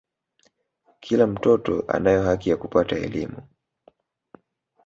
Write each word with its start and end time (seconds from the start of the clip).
kila 0.99 1.27
mtoto 1.27 1.83
anayo 1.87 2.23
haki 2.23 2.49
ya 2.49 2.57
kupata 2.57 2.95
elimu 2.95 3.47